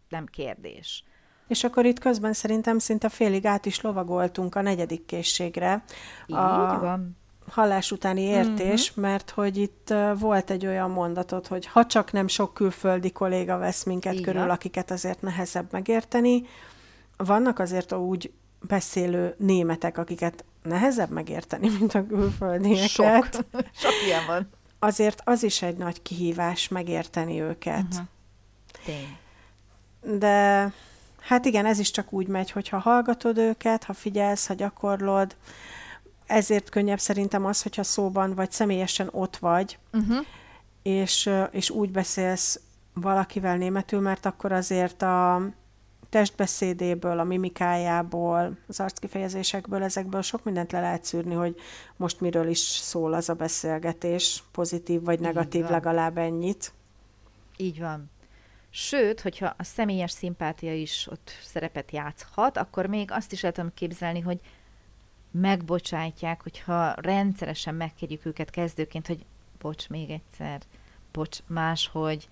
nem 0.10 0.26
kérdés. 0.26 1.04
És 1.48 1.64
akkor 1.64 1.86
itt 1.86 2.00
közben 2.00 2.34
szerintem 2.34 2.80
szinte 2.80 3.10
félig 3.10 3.46
át 3.46 3.66
is 3.66 3.82
lovagoltunk 3.82 4.56
a 4.56 4.62
negyedik 4.62 5.06
készségre. 5.06 5.84
Így 6.28 6.36
a 6.36 6.78
van. 6.82 7.18
Hallás 7.48 7.92
utáni 7.92 8.22
értés, 8.22 8.90
uh-huh. 8.90 9.04
mert 9.04 9.30
hogy 9.30 9.58
itt 9.58 9.94
volt 10.20 10.50
egy 10.50 10.66
olyan 10.66 10.92
mondatot, 10.92 11.48
hogy 11.48 11.66
ha 11.66 11.86
csak 11.86 12.12
nem 12.12 12.28
sok 12.28 12.54
külföldi 12.54 13.12
kolléga 13.12 13.58
vesz 13.58 13.84
minket 13.84 14.14
Így 14.14 14.22
körül, 14.22 14.50
akiket 14.50 14.92
azért 14.92 15.22
nehezebb 15.22 15.72
megérteni, 15.72 16.44
vannak 17.18 17.60
azért 17.60 17.94
úgy 17.94 18.32
beszélő 18.68 19.36
németek, 19.38 19.98
akiket 19.98 20.46
nehezebb 20.64 21.10
megérteni, 21.10 21.70
mint 21.80 21.94
a 21.94 22.08
külföldieket. 22.08 22.90
Sok. 22.90 23.30
Sok 23.84 23.94
ilyen 24.06 24.26
van. 24.28 24.50
Azért 24.80 25.22
az 25.24 25.44
is 25.44 25.62
egy 25.62 25.78
nagy 25.78 26.02
kihívás 26.02 26.68
megérteni 26.68 27.42
őket. 27.42 27.86
Uh-huh. 27.90 28.08
Tény. 28.86 29.18
De 30.20 30.72
hát 31.20 31.46
igen, 31.46 31.66
ez 31.66 31.80
is 31.80 31.92
csak 31.92 32.14
úgy 32.14 32.28
megy, 32.28 32.52
hogyha 32.52 32.78
hallgatod 32.78 33.38
őket, 33.38 33.84
ha 33.84 33.94
figyelsz, 33.94 34.48
ha 34.48 34.54
gyakorlod. 34.54 35.36
Ezért 36.26 36.70
könnyebb 36.70 37.00
szerintem 37.00 37.46
az, 37.46 37.62
hogyha 37.62 37.84
szóban 37.84 38.36
vagy 38.36 38.52
személyesen 38.52 39.08
ott 39.12 39.38
vagy, 39.38 39.78
uh-huh. 39.94 40.26
és, 40.82 41.30
és 41.52 41.70
úgy 41.70 41.92
beszélsz 41.92 42.60
valakivel 42.94 43.58
németül, 43.58 44.00
mert 44.00 44.26
akkor 44.26 44.52
azért 44.52 45.02
a, 45.02 45.42
testbeszédéből, 46.12 47.20
a 47.20 47.24
mimikájából, 47.24 48.58
az 48.68 48.80
arckifejezésekből, 48.80 49.84
ezekből 49.84 50.22
sok 50.22 50.44
mindent 50.44 50.72
le 50.72 50.80
lehet 50.80 51.04
szűrni, 51.04 51.34
hogy 51.34 51.56
most 51.96 52.22
miről 52.22 52.48
is 52.48 52.60
szól 52.60 53.14
az 53.14 53.30
a 53.30 53.34
beszélgetés, 53.34 54.44
pozitív 54.52 55.02
vagy 55.02 55.20
negatív, 55.20 55.70
legalább 55.70 56.18
ennyit. 56.18 56.74
Így 57.58 57.80
van. 57.80 58.10
Sőt, 58.70 59.22
hogyha 59.22 59.54
a 59.58 59.64
személyes 59.64 60.12
szimpátia 60.12 60.74
is 60.74 61.08
ott 61.12 61.32
szerepet 61.44 61.92
játszhat, 61.92 62.58
akkor 62.58 62.86
még 62.86 63.12
azt 63.12 63.32
is 63.32 63.44
el 63.44 63.52
tudom 63.52 63.72
képzelni, 63.74 64.20
hogy 64.20 64.40
megbocsátják, 65.32 66.42
hogyha 66.42 66.94
rendszeresen 66.98 67.76
megkérjük 67.76 68.26
őket 68.26 68.50
kezdőként, 68.50 69.08
hogy 69.08 69.26
bocs 69.62 69.90
még 69.90 70.10
egyszer, 70.10 70.62
bocs 71.12 71.40
máshogy, 71.48 72.28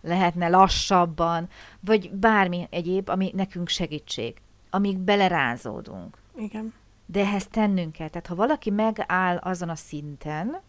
lehetne 0.00 0.48
lassabban, 0.48 1.48
vagy 1.80 2.10
bármi 2.10 2.66
egyéb, 2.70 3.08
ami 3.08 3.32
nekünk 3.34 3.68
segítség, 3.68 4.36
amíg 4.70 4.98
belerázódunk. 4.98 6.16
Igen. 6.36 6.74
De 7.06 7.20
ehhez 7.20 7.46
tennünk 7.46 7.92
kell. 7.92 8.08
Tehát 8.08 8.26
ha 8.26 8.34
valaki 8.34 8.70
megáll 8.70 9.36
azon 9.36 9.68
a 9.68 9.74
szinten, 9.74 10.60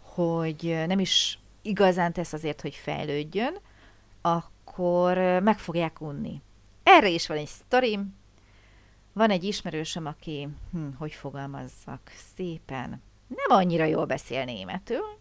hogy 0.00 0.82
nem 0.86 0.98
is 0.98 1.38
igazán 1.62 2.12
tesz 2.12 2.32
azért, 2.32 2.60
hogy 2.60 2.74
fejlődjön, 2.74 3.58
akkor 4.20 5.16
meg 5.18 5.58
fogják 5.58 6.00
unni. 6.00 6.40
Erre 6.82 7.08
is 7.08 7.26
van 7.26 7.36
egy 7.36 7.46
sztorim. 7.46 8.20
van 9.12 9.30
egy 9.30 9.44
ismerősöm, 9.44 10.06
aki, 10.06 10.48
hm, 10.72 10.88
hogy 10.98 11.12
fogalmazzak, 11.12 12.00
szépen, 12.36 13.02
nem 13.28 13.58
annyira 13.58 13.84
jól 13.84 14.04
beszél 14.04 14.44
németül, 14.44 15.18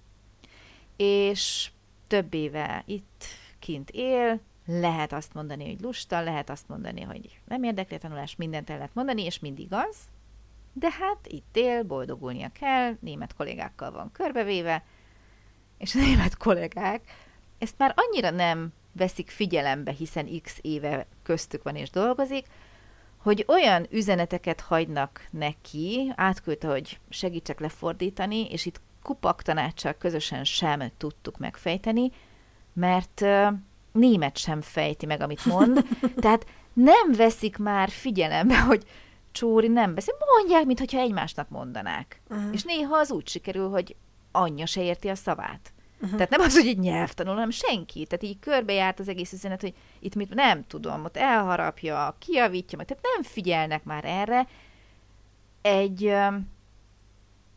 és 0.96 1.72
több 2.12 2.34
éve 2.34 2.84
itt 2.86 3.25
kint 3.60 3.89
él, 3.89 4.39
lehet 4.65 5.13
azt 5.13 5.34
mondani, 5.34 5.65
hogy 5.65 5.82
lusta, 5.82 6.22
lehet 6.22 6.50
azt 6.50 6.68
mondani, 6.68 7.01
hogy 7.01 7.39
nem 7.46 7.63
érdekli 7.63 7.96
a 7.96 8.00
tanulás, 8.00 8.36
mindent 8.36 8.70
el 8.70 8.75
lehet 8.75 8.94
mondani, 8.94 9.24
és 9.24 9.39
mindig 9.39 9.68
az, 9.70 9.98
de 10.74 10.91
hát 10.91 11.27
itt 11.27 11.58
él, 11.58 11.84
boldogulnia 11.84 12.50
kell, 12.60 12.96
német 13.00 13.34
kollégákkal 13.34 13.91
van 13.91 14.12
körbevéve, 14.12 14.84
és 15.77 15.96
a 15.96 16.00
német 16.00 16.38
kollégák 16.38 17.01
ezt 17.58 17.77
már 17.77 17.94
annyira 17.96 18.30
nem 18.30 18.74
veszik 18.91 19.30
figyelembe, 19.30 19.91
hiszen 19.91 20.41
x 20.41 20.58
éve 20.62 21.08
köztük 21.24 21.63
van 21.63 21.75
és 21.75 21.89
dolgozik, 21.89 22.48
hogy 23.18 23.46
olyan 23.48 23.88
üzeneteket 23.89 24.62
hagynak 24.62 25.27
neki, 25.30 26.12
átküldte, 26.15 26.68
hogy 26.68 27.00
segítsek 27.10 27.60
lefordítani, 27.60 28.50
és 28.50 28.65
itt 28.65 28.82
kupak 29.03 29.41
tanácssal 29.41 29.93
közösen 29.93 30.43
sem 30.43 30.91
tudtuk 30.98 31.38
megfejteni, 31.38 32.12
mert 32.74 33.25
német 33.91 34.38
sem 34.38 34.62
fejti 34.62 35.05
meg, 35.05 35.22
amit 35.22 35.46
mond. 35.46 35.86
Tehát 36.22 36.46
nem 36.74 37.12
veszik 37.12 37.58
már 37.58 37.89
figyelembe, 37.89 38.60
hogy 38.60 38.86
Csóri 39.31 39.67
nem 39.67 39.93
beszél, 39.93 40.15
mondják, 40.38 40.65
mintha 40.65 41.00
egymásnak 41.00 41.50
mondanák. 41.50 42.22
Uh-huh. 42.29 42.53
És 42.53 42.63
néha 42.63 42.98
az 42.98 43.12
úgy 43.12 43.27
sikerül, 43.27 43.70
hogy 43.70 43.96
anyja 44.31 44.65
se 44.65 44.84
érti 44.84 45.08
a 45.08 45.15
szavát. 45.15 45.74
Uh-huh. 45.93 46.12
Tehát 46.12 46.29
nem 46.29 46.41
az, 46.41 46.58
hogy 46.58 46.67
egy 46.67 46.79
nyelvtanul, 46.79 47.34
hanem 47.34 47.50
senki. 47.50 48.05
Tehát 48.05 48.24
így 48.24 48.39
körbejárt 48.39 49.00
az 49.00 49.08
egész 49.08 49.31
üzenet, 49.31 49.62
hogy 49.62 49.74
itt 50.00 50.15
mit 50.15 50.34
nem 50.34 50.67
tudom, 50.67 51.03
ott 51.03 51.17
elharapja, 51.17 52.15
kiavítja 52.20 52.77
meg. 52.77 52.88
Tehát 52.88 53.03
nem 53.13 53.24
figyelnek 53.24 53.84
már 53.84 54.05
erre. 54.05 54.48
Egy 55.62 56.13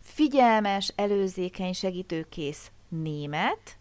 figyelmes, 0.04 0.92
előzékeny, 0.96 1.72
segítőkész 1.72 2.70
német 2.88 3.78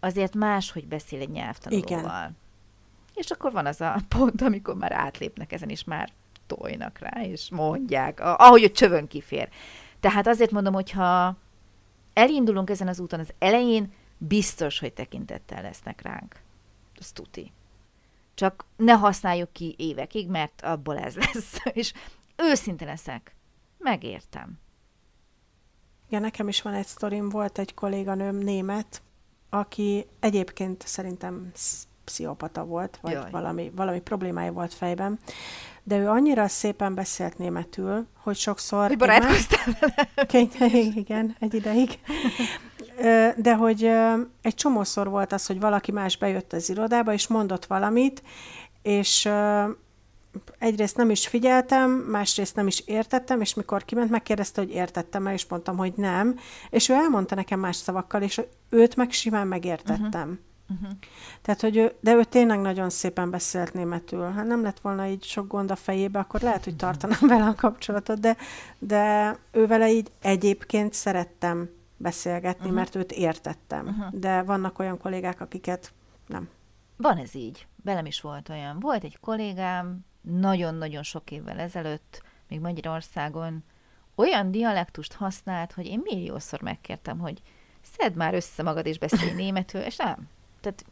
azért 0.00 0.34
máshogy 0.34 0.86
beszél 0.86 1.20
egy 1.20 1.30
nyelvtanulóval. 1.30 1.98
Igen. 1.98 2.36
És 3.14 3.30
akkor 3.30 3.52
van 3.52 3.66
az 3.66 3.80
a 3.80 3.96
pont, 4.08 4.42
amikor 4.42 4.76
már 4.76 4.92
átlépnek 4.92 5.52
ezen, 5.52 5.68
és 5.68 5.84
már 5.84 6.12
tojnak 6.46 6.98
rá, 6.98 7.22
és 7.22 7.50
mondják, 7.50 8.20
ahogy 8.20 8.64
a 8.64 8.70
csövön 8.70 9.06
kifér. 9.06 9.48
Tehát 10.00 10.26
azért 10.26 10.50
mondom, 10.50 10.72
hogyha 10.74 11.36
elindulunk 12.12 12.70
ezen 12.70 12.88
az 12.88 13.00
úton 13.00 13.20
az 13.20 13.32
elején, 13.38 13.92
biztos, 14.18 14.78
hogy 14.78 14.92
tekintettel 14.92 15.62
lesznek 15.62 16.02
ránk. 16.02 16.40
Ez 16.98 17.12
tuti. 17.12 17.52
Csak 18.34 18.64
ne 18.76 18.92
használjuk 18.92 19.52
ki 19.52 19.74
évekig, 19.78 20.28
mert 20.28 20.62
abból 20.62 20.98
ez 20.98 21.16
lesz. 21.24 21.56
És 21.72 21.92
őszinte 22.36 22.84
leszek. 22.84 23.34
Megértem. 23.78 24.58
Ja, 26.12 26.18
nekem 26.18 26.48
is 26.48 26.62
van 26.62 26.72
egy 26.72 26.86
sztorim, 26.86 27.28
volt 27.28 27.58
egy 27.58 27.74
kolléganőm 27.74 28.36
német, 28.36 29.02
aki 29.50 30.06
egyébként 30.20 30.86
szerintem 30.86 31.52
pszichopata 32.04 32.64
volt, 32.64 32.98
vagy 33.02 33.18
valami, 33.30 33.72
valami 33.76 34.00
problémája 34.00 34.52
volt 34.52 34.74
fejben, 34.74 35.18
de 35.82 35.98
ő 35.98 36.08
annyira 36.08 36.48
szépen 36.48 36.94
beszélt 36.94 37.38
németül, 37.38 38.06
hogy 38.22 38.36
sokszor... 38.36 38.86
Hogy 38.86 38.96
barátkoztál 38.96 39.76
vele? 39.80 40.08
Igen, 40.94 41.36
egy 41.38 41.54
ideig. 41.54 41.98
De 43.36 43.54
hogy 43.54 43.84
egy 44.42 44.54
csomószor 44.54 45.08
volt 45.08 45.32
az, 45.32 45.46
hogy 45.46 45.60
valaki 45.60 45.92
más 45.92 46.16
bejött 46.16 46.52
az 46.52 46.70
irodába, 46.70 47.12
és 47.12 47.26
mondott 47.26 47.64
valamit, 47.64 48.22
és 48.82 49.28
egyrészt 50.58 50.96
nem 50.96 51.10
is 51.10 51.26
figyeltem, 51.26 51.90
másrészt 51.90 52.56
nem 52.56 52.66
is 52.66 52.80
értettem, 52.80 53.40
és 53.40 53.54
mikor 53.54 53.84
kiment, 53.84 54.10
megkérdezte, 54.10 54.60
hogy 54.60 54.70
értettem-e, 54.70 55.32
és 55.32 55.46
mondtam, 55.46 55.76
hogy 55.76 55.92
nem, 55.96 56.38
és 56.70 56.88
ő 56.88 56.92
elmondta 56.92 57.34
nekem 57.34 57.60
más 57.60 57.76
szavakkal, 57.76 58.22
és 58.22 58.40
őt 58.68 58.96
meg 58.96 59.10
simán 59.10 59.46
megértettem. 59.46 60.28
Uh-huh. 60.28 60.38
Uh-huh. 60.80 60.98
Tehát, 61.42 61.60
hogy 61.60 61.76
ő, 61.76 61.92
de 62.00 62.14
ő 62.14 62.24
tényleg 62.24 62.60
nagyon 62.60 62.90
szépen 62.90 63.30
beszélt 63.30 63.72
németül. 63.72 64.30
Hát 64.30 64.46
nem 64.46 64.62
lett 64.62 64.80
volna 64.80 65.06
így 65.06 65.24
sok 65.24 65.46
gond 65.46 65.70
a 65.70 65.76
fejébe, 65.76 66.18
akkor 66.18 66.40
lehet, 66.40 66.64
hogy 66.64 66.76
tartanám 66.76 67.18
vele 67.20 67.44
a 67.44 67.54
kapcsolatot, 67.54 68.20
de, 68.20 68.36
de 68.78 69.36
ő 69.50 69.66
vele 69.66 69.92
így 69.92 70.10
egyébként 70.20 70.92
szerettem 70.92 71.70
beszélgetni, 71.96 72.62
uh-huh. 72.62 72.74
mert 72.74 72.94
őt 72.94 73.12
értettem. 73.12 73.86
Uh-huh. 73.86 74.20
De 74.20 74.42
vannak 74.42 74.78
olyan 74.78 74.98
kollégák, 74.98 75.40
akiket 75.40 75.92
nem. 76.26 76.48
Van 76.96 77.16
ez 77.16 77.34
így. 77.34 77.66
Velem 77.84 78.06
is 78.06 78.20
volt 78.20 78.48
olyan. 78.48 78.80
Volt 78.80 79.04
egy 79.04 79.18
kollégám, 79.20 80.04
nagyon-nagyon 80.22 81.02
sok 81.02 81.30
évvel 81.30 81.58
ezelőtt, 81.58 82.22
még 82.48 82.60
Magyarországon, 82.60 83.64
olyan 84.14 84.50
dialektust 84.50 85.12
használt, 85.12 85.72
hogy 85.72 85.86
én 85.86 86.00
milliószor 86.02 86.60
megkértem, 86.60 87.18
hogy 87.18 87.42
szedd 87.98 88.14
már 88.14 88.34
össze 88.34 88.62
magad 88.62 88.86
és 88.86 88.98
beszélj 88.98 89.32
németül, 89.32 89.80
és 89.80 89.96
nem 89.96 90.28
tehát 90.62 90.84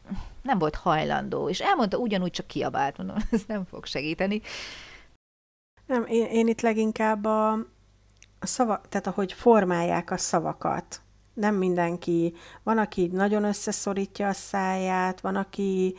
nem 0.43 0.59
volt 0.59 0.75
hajlandó, 0.75 1.49
és 1.49 1.61
elmondta 1.61 1.97
ugyanúgy, 1.97 2.31
csak 2.31 2.47
kiabált, 2.47 2.97
mondom, 2.97 3.17
ez 3.31 3.43
nem 3.47 3.65
fog 3.65 3.85
segíteni. 3.85 4.41
Nem, 5.87 6.07
én, 6.07 6.27
én 6.27 6.49
itt 6.49 6.61
leginkább 6.61 7.25
a, 7.25 7.53
a 8.39 8.47
szava, 8.47 8.81
tehát 8.89 9.07
ahogy 9.07 9.33
formálják 9.33 10.11
a 10.11 10.17
szavakat. 10.17 11.01
Nem 11.35 11.55
mindenki. 11.55 12.35
Van, 12.63 12.79
aki 12.79 13.07
nagyon 13.07 13.45
összeszorítja 13.45 14.29
a 14.29 14.33
száját, 14.33 15.21
van, 15.21 15.37
aki 15.37 15.95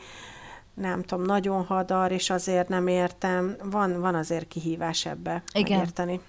nem 0.74 1.02
tudom, 1.02 1.24
nagyon 1.24 1.64
hadar, 1.64 2.12
és 2.12 2.30
azért 2.30 2.68
nem 2.68 2.86
értem. 2.86 3.56
Van, 3.62 4.00
van 4.00 4.14
azért 4.14 4.48
kihívás 4.48 5.06
ebbe 5.06 5.42
Igen. 5.54 5.78
megérteni. 5.78 6.20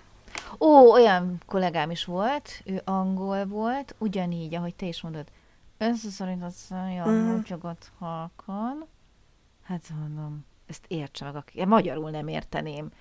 Ó, 0.60 0.92
olyan 0.92 1.42
kollégám 1.46 1.92
is 1.92 2.06
volt, 2.06 2.62
ő 2.66 2.82
angol 2.86 3.46
volt, 3.46 3.96
ugyanígy, 3.98 4.56
ahogy 4.56 4.76
te 4.76 4.86
is 4.86 5.02
mondod, 5.02 5.28
összeszorítottam, 5.78 7.10
mm. 7.10 7.36
húcsogat 7.36 7.92
halkan. 8.00 8.88
Hát 9.64 9.90
mondom, 10.00 10.46
ezt 10.68 10.86
értse 10.88 11.26
meg, 11.26 11.36
aki 11.36 11.66
magyarul 11.66 12.10
nem 12.10 12.28
érteném. 12.28 12.92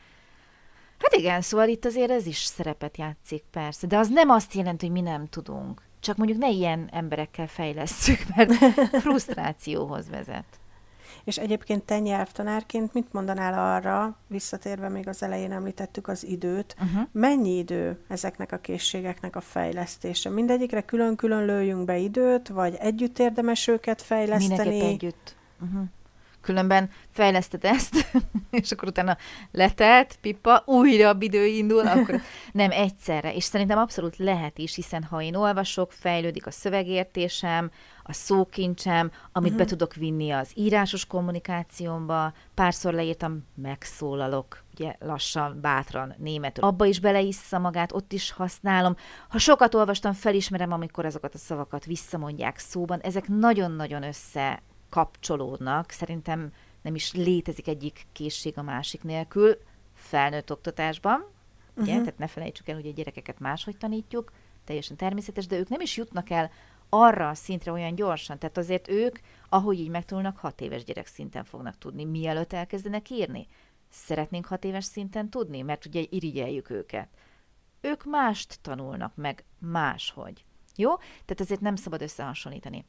Hát 0.99 1.13
igen, 1.13 1.41
szóval 1.41 1.69
itt 1.69 1.85
azért 1.85 2.11
ez 2.11 2.27
is 2.27 2.39
szerepet 2.39 2.97
játszik, 2.97 3.45
persze, 3.51 3.87
de 3.87 3.99
az 3.99 4.09
nem 4.09 4.31
azt 4.31 4.55
jelenti, 4.55 4.87
hogy 4.87 4.95
mi 4.95 5.01
nem 5.01 5.29
tudunk. 5.29 5.83
Csak 6.01 6.17
mondjuk 6.17 6.39
ne 6.39 6.49
ilyen 6.49 6.89
emberekkel 6.93 7.47
fejlesszük, 7.47 8.19
mert 8.35 8.53
frusztrációhoz 9.05 10.09
vezet. 10.09 10.61
És 11.25 11.39
egyébként 11.39 11.83
te 11.83 11.99
nyelvtanárként 11.99 12.93
mit 12.93 13.13
mondanál 13.13 13.75
arra, 13.75 14.17
visszatérve 14.27 14.89
még 14.89 15.09
az 15.09 15.23
elején 15.23 15.53
említettük 15.53 16.09
az 16.09 16.25
időt, 16.27 16.77
uh-huh. 16.83 17.03
mennyi 17.13 17.57
idő 17.59 17.99
ezeknek 18.09 18.53
a 18.53 18.59
készségeknek 18.59 19.37
a 19.37 19.41
fejlesztése? 19.41 20.31
Mindegyikre 20.31 20.81
külön-külön 20.81 21.45
lőjünk 21.45 21.85
be 21.85 21.97
időt, 21.97 22.49
vagy 22.49 22.75
együtt 22.75 23.19
érdemes 23.19 23.67
őket 23.67 24.03
fejleszteni? 24.03 24.69
Mindenképp 24.69 24.93
együtt. 24.93 25.37
Uh-huh. 25.61 25.83
Különben 26.43 26.91
fejleszted 27.11 27.65
ezt, 27.65 27.95
és 28.51 28.73
akkor 28.73 28.89
utána 28.89 29.17
letelt, 29.53 30.19
pipa, 30.21 30.63
újabb 30.67 31.23
idő 31.23 31.47
indul, 31.47 31.87
akkor 31.87 32.21
nem 32.53 32.71
egyszerre. 32.71 33.35
És 33.35 33.45
szerintem 33.45 33.79
abszolút 33.79 34.17
lehet 34.17 34.59
is, 34.59 34.75
hiszen 34.75 35.03
ha 35.03 35.23
én 35.23 35.35
olvasok, 35.35 35.93
fejlődik 35.93 36.47
a 36.47 36.51
szövegértésem, 36.51 37.71
a 38.13 38.15
szókincsem, 38.15 39.11
amit 39.33 39.53
uh-huh. 39.53 39.67
be 39.67 39.71
tudok 39.71 39.95
vinni 39.95 40.31
az 40.31 40.51
írásos 40.55 41.07
kommunikációmba, 41.07 42.33
párszor 42.55 42.93
leírtam, 42.93 43.47
megszólalok, 43.55 44.63
ugye 44.75 44.97
lassan, 44.99 45.61
bátran, 45.61 46.15
németül. 46.19 46.65
Abba 46.65 46.85
is 46.85 47.01
beleissza 47.01 47.59
magát, 47.59 47.93
ott 47.93 48.13
is 48.13 48.31
használom. 48.31 48.97
Ha 49.29 49.39
sokat 49.39 49.75
olvastam, 49.75 50.13
felismerem, 50.13 50.73
amikor 50.73 51.05
azokat 51.05 51.35
a 51.35 51.39
szavakat 51.39 51.85
visszamondják 51.85 52.59
szóban. 52.59 53.01
Ezek 53.01 53.29
nagyon-nagyon 53.29 54.03
össze 54.03 54.63
kapcsolódnak. 54.89 55.91
Szerintem 55.91 56.53
nem 56.83 56.95
is 56.95 57.13
létezik 57.13 57.69
egyik 57.69 58.07
készség 58.13 58.59
a 58.59 58.63
másik 58.63 59.03
nélkül 59.03 59.59
felnőtt 59.95 60.53
oktatásban. 60.53 61.21
Uh-huh. 61.21 61.85
Ugye? 61.85 61.99
Tehát 61.99 62.19
ne 62.19 62.27
felejtsük 62.27 62.69
el, 62.69 62.75
hogy 62.75 62.87
a 62.87 62.93
gyerekeket 62.93 63.39
máshogy 63.39 63.77
tanítjuk, 63.77 64.33
teljesen 64.65 64.97
természetes, 64.97 65.47
de 65.47 65.59
ők 65.59 65.69
nem 65.69 65.81
is 65.81 65.97
jutnak 65.97 66.31
el 66.31 66.51
arra 66.95 67.29
a 67.29 67.35
szintre 67.35 67.73
olyan 67.73 67.95
gyorsan. 67.95 68.39
Tehát 68.39 68.59
azért 68.59 68.89
ők, 68.89 69.19
ahogy 69.49 69.79
így 69.79 69.89
megtanulnak, 69.89 70.37
hat 70.37 70.61
éves 70.61 70.85
gyerek 70.85 71.07
szinten 71.07 71.45
fognak 71.45 71.79
tudni, 71.79 72.05
mielőtt 72.05 72.53
elkezdenek 72.53 73.11
írni. 73.11 73.47
Szeretnénk 73.89 74.47
hat 74.47 74.65
éves 74.65 74.85
szinten 74.85 75.31
tudni, 75.31 75.63
mert 75.63 75.87
ugye 75.87 76.05
irigyeljük 76.11 76.71
őket. 76.71 77.09
Ők 77.81 78.05
mást 78.05 78.59
tanulnak 78.63 79.15
meg 79.15 79.45
máshogy. 79.59 80.45
Jó? 80.77 80.97
Tehát 80.97 81.41
ezért 81.41 81.61
nem 81.61 81.77
szabad 81.77 82.03
összehasonlítani. 82.03 82.85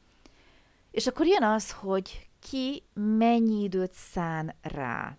És 0.90 1.06
akkor 1.06 1.26
jön 1.26 1.42
az, 1.42 1.72
hogy 1.72 2.28
ki 2.40 2.82
mennyi 2.92 3.62
időt 3.62 3.92
szán 3.92 4.54
rá. 4.62 5.16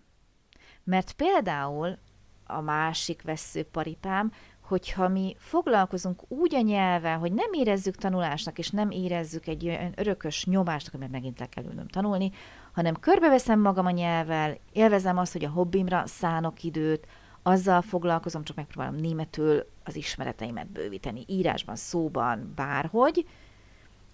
Mert 0.84 1.12
például 1.12 1.98
a 2.44 2.60
másik 2.60 3.22
veszőparipám, 3.22 4.32
hogyha 4.66 5.08
mi 5.08 5.36
foglalkozunk 5.38 6.22
úgy 6.28 6.54
a 6.54 6.60
nyelvvel, 6.60 7.18
hogy 7.18 7.32
nem 7.32 7.52
érezzük 7.52 7.94
tanulásnak, 7.94 8.58
és 8.58 8.70
nem 8.70 8.90
érezzük 8.90 9.46
egy 9.46 9.66
olyan 9.66 9.92
örökös 9.96 10.44
nyomásnak, 10.44 11.00
mert 11.00 11.12
megint 11.12 11.38
le 11.38 11.46
kell 11.46 11.64
ülnöm 11.64 11.88
tanulni, 11.88 12.32
hanem 12.72 12.94
körbeveszem 13.00 13.60
magam 13.60 13.86
a 13.86 13.90
nyelvvel, 13.90 14.58
élvezem 14.72 15.18
azt, 15.18 15.32
hogy 15.32 15.44
a 15.44 15.50
hobbimra 15.50 16.02
szánok 16.06 16.62
időt, 16.62 17.06
azzal 17.42 17.82
foglalkozom, 17.82 18.44
csak 18.44 18.56
megpróbálom 18.56 18.94
németül 18.94 19.66
az 19.84 19.96
ismereteimet 19.96 20.66
bővíteni, 20.66 21.24
írásban, 21.26 21.76
szóban, 21.76 22.52
bárhogy, 22.54 23.26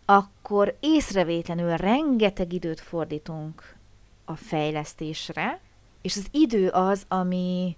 akkor 0.05 0.77
észrevétlenül 0.81 1.77
rengeteg 1.77 2.53
időt 2.53 2.81
fordítunk 2.81 3.77
a 4.25 4.35
fejlesztésre, 4.35 5.61
és 6.03 6.17
az 6.17 6.27
idő 6.31 6.69
az, 6.69 7.05
ami 7.09 7.77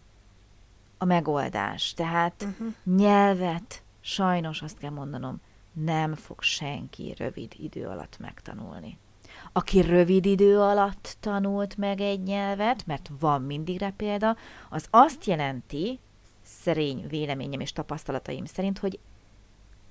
a 1.04 1.06
megoldás. 1.06 1.94
Tehát 1.94 2.42
uh-huh. 2.42 2.74
nyelvet, 2.96 3.82
sajnos 4.00 4.62
azt 4.62 4.78
kell 4.78 4.90
mondanom, 4.90 5.40
nem 5.72 6.14
fog 6.14 6.42
senki 6.42 7.14
rövid 7.16 7.52
idő 7.56 7.86
alatt 7.86 8.18
megtanulni. 8.18 8.98
Aki 9.52 9.80
rövid 9.80 10.26
idő 10.26 10.60
alatt 10.60 11.16
tanult 11.20 11.76
meg 11.76 12.00
egy 12.00 12.22
nyelvet, 12.22 12.86
mert 12.86 13.10
van 13.20 13.42
mindig 13.42 13.78
rá 13.78 13.92
példa, 13.96 14.36
az 14.70 14.86
azt 14.90 15.24
jelenti, 15.24 15.98
szerény 16.42 17.06
véleményem 17.08 17.60
és 17.60 17.72
tapasztalataim 17.72 18.44
szerint, 18.44 18.78
hogy 18.78 18.98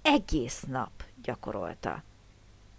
egész 0.01 0.63
nap 0.67 0.91
gyakorolta. 1.23 2.03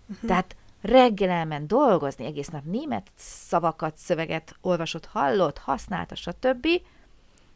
Uh-huh. 0.09 0.29
Tehát 0.29 0.57
reggel 0.81 1.31
elment 1.31 1.67
dolgozni, 1.67 2.25
egész 2.25 2.49
nap 2.49 2.65
német 2.65 3.11
szavakat, 3.17 3.97
szöveget 3.97 4.57
olvasott, 4.61 5.07
hallott, 5.07 5.59
használta, 5.59 6.15
stb. 6.15 6.67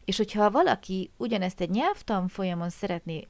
És 0.09 0.16
hogyha 0.16 0.51
valaki 0.51 1.11
ugyanezt 1.16 1.61
egy 1.61 1.71
nyelvtan 1.71 2.29
folyamon 2.29 2.71
szeretné 2.71 3.27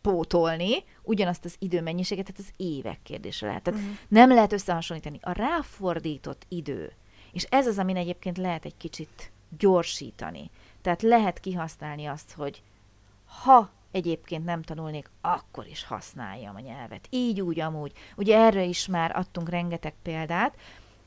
pótolni, 0.00 0.84
ugyanazt 1.02 1.44
az 1.44 1.56
időmennyiséget, 1.58 2.24
tehát 2.24 2.40
az 2.40 2.52
évek 2.56 2.98
kérdése 3.02 3.46
lehet. 3.46 3.62
Tehát 3.62 3.80
uh-huh. 3.80 3.96
nem 4.08 4.28
lehet 4.28 4.52
összehasonlítani. 4.52 5.18
A 5.22 5.32
ráfordított 5.32 6.46
idő, 6.48 6.92
és 7.32 7.42
ez 7.42 7.66
az, 7.66 7.78
amin 7.78 7.96
egyébként 7.96 8.38
lehet 8.38 8.64
egy 8.64 8.76
kicsit 8.76 9.32
gyorsítani. 9.58 10.50
Tehát 10.82 11.02
lehet 11.02 11.40
kihasználni 11.40 12.06
azt, 12.06 12.32
hogy 12.32 12.62
ha 13.24 13.70
egyébként 13.90 14.44
nem 14.44 14.62
tanulnék, 14.62 15.10
akkor 15.20 15.66
is 15.66 15.84
használjam 15.84 16.54
a 16.54 16.60
nyelvet. 16.60 17.06
Így, 17.10 17.40
úgy, 17.40 17.60
amúgy. 17.60 17.92
Ugye 18.16 18.38
erre 18.38 18.64
is 18.64 18.86
már 18.86 19.16
adtunk 19.16 19.48
rengeteg 19.48 19.94
példát, 20.02 20.56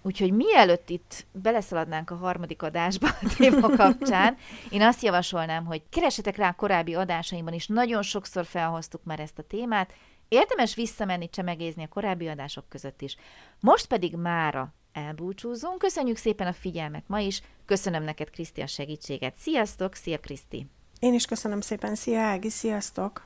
Úgyhogy 0.07 0.31
mielőtt 0.31 0.89
itt 0.89 1.25
beleszaladnánk 1.31 2.09
a 2.09 2.15
harmadik 2.15 2.61
adásba 2.61 3.07
a 3.07 3.33
téma 3.37 3.69
kapcsán, 3.69 4.37
én 4.69 4.81
azt 4.81 5.01
javasolnám, 5.01 5.65
hogy 5.65 5.81
keresetek 5.89 6.35
rá 6.35 6.49
a 6.49 6.53
korábbi 6.53 6.95
adásaimban 6.95 7.53
is, 7.53 7.67
nagyon 7.67 8.01
sokszor 8.01 8.45
felhoztuk 8.45 9.03
már 9.03 9.19
ezt 9.19 9.39
a 9.39 9.43
témát, 9.43 9.93
érdemes 10.27 10.75
visszamenni, 10.75 11.29
csemegézni 11.29 11.83
a 11.83 11.87
korábbi 11.87 12.27
adások 12.27 12.69
között 12.69 13.01
is. 13.01 13.15
Most 13.59 13.87
pedig 13.87 14.15
mára 14.15 14.73
elbúcsúzunk. 14.93 15.77
Köszönjük 15.77 16.17
szépen 16.17 16.47
a 16.47 16.53
figyelmet 16.53 17.03
ma 17.07 17.19
is, 17.19 17.41
köszönöm 17.65 18.03
neked, 18.03 18.29
Kriszti, 18.29 18.61
a 18.61 18.67
segítséget. 18.67 19.35
Sziasztok, 19.37 19.95
szia 19.95 20.19
Kriszti! 20.19 20.67
Én 20.99 21.13
is 21.13 21.25
köszönöm 21.25 21.61
szépen, 21.61 21.95
szia 21.95 22.19
Ági, 22.19 22.49
sziasztok! 22.49 23.25